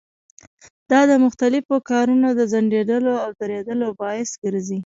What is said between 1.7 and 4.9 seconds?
کارونو د ځنډېدلو او درېدلو باعث ګرځي.